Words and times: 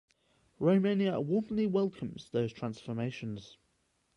Romania 0.57 1.19
warmly 1.21 1.67
welcomes 1.67 2.31
those 2.31 2.51
transformations. 2.51 3.59